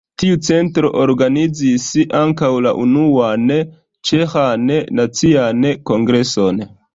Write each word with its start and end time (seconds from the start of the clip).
Tiu 0.21 0.37
centro 0.45 0.89
organizis 1.01 1.85
ankaŭ 2.19 2.49
la 2.67 2.71
unuan 2.85 3.45
ĉeĥan 4.11 4.67
nacian 5.03 5.69
kongreson. 5.93 6.65